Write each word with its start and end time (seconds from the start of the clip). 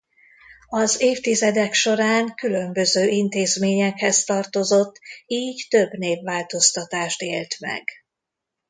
Az 0.69 1.01
évtizedek 1.01 1.73
során 1.73 2.33
különböző 2.35 3.07
intézményekhez 3.07 4.23
tartozott 4.23 4.99
így 5.25 5.65
több 5.69 5.91
névváltoztatást 5.91 7.21
élt 7.21 7.59
meg. 7.59 7.83